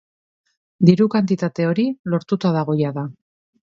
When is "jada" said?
2.85-3.11